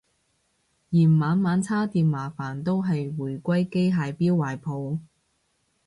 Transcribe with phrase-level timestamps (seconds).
[0.89, 4.99] 嫌晚晚叉電麻煩都係回歸機械錶懷抱